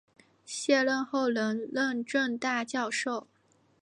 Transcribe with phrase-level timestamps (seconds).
[0.45, 3.27] 卸任后仍任政大教授。